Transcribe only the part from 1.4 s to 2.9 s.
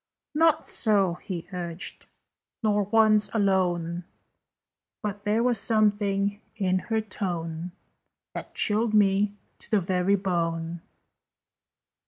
urged, "nor